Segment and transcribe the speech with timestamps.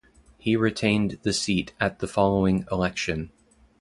[0.39, 3.31] He retained the seat at the following election.